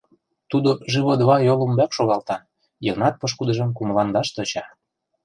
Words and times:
Тудо 0.51 0.69
живо-два 0.93 1.37
йол 1.47 1.59
ӱмбак 1.65 1.91
шогалта,— 1.97 2.37
Йыгнат 2.85 3.15
пошкудыжым 3.19 3.69
кумылаҥдаш 3.73 4.27
тӧча. 4.35 4.65